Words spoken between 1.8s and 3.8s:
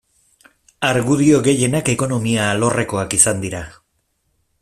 ekonomia alorrekoak izan dira.